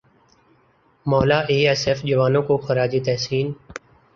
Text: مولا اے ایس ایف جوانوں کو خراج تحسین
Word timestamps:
مولا 1.05 1.39
اے 1.49 1.57
ایس 1.67 1.81
ایف 1.87 1.99
جوانوں 2.09 2.41
کو 2.47 2.57
خراج 2.65 2.93
تحسین 3.05 3.47